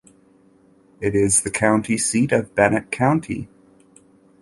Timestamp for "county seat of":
1.51-2.55